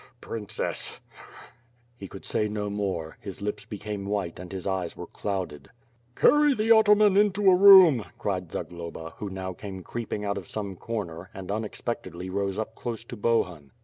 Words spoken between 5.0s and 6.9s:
clouded. C/arry the